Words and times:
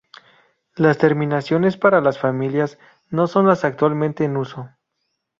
Las 0.77 0.97
terminaciones 0.97 1.77
para 1.77 2.01
las 2.01 2.17
familias 2.17 2.79
no 3.11 3.27
son 3.27 3.45
las 3.45 3.63
actualmente 3.63 4.23
en 4.23 4.35
uso. 4.35 4.67